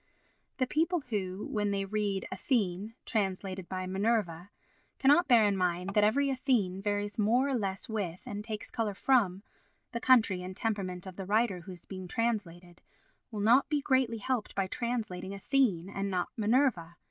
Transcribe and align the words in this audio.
The 0.57 0.65
people 0.65 1.01
who, 1.11 1.45
when 1.45 1.69
they 1.69 1.85
read 1.85 2.27
"Athene" 2.31 2.95
translated 3.05 3.69
by 3.69 3.85
"Minerva," 3.85 4.49
cannot 4.97 5.27
bear 5.27 5.45
in 5.45 5.55
mind 5.55 5.91
that 5.93 6.03
every 6.03 6.31
Athene 6.31 6.81
varies 6.81 7.19
more 7.19 7.47
or 7.47 7.53
less 7.53 7.87
with, 7.87 8.21
and 8.25 8.43
takes 8.43 8.71
colour 8.71 8.95
from, 8.95 9.43
the 9.91 9.99
country 10.01 10.41
and 10.41 10.57
temperament 10.57 11.05
of 11.05 11.17
the 11.17 11.25
writer 11.27 11.59
who 11.61 11.71
is 11.73 11.85
being 11.85 12.07
translated, 12.07 12.81
will 13.29 13.41
not 13.41 13.69
be 13.69 13.79
greatly 13.79 14.17
helped 14.17 14.55
by 14.55 14.65
translating 14.65 15.35
"Athene" 15.35 15.87
and 15.87 16.09
not 16.09 16.29
"Minerva." 16.35 16.95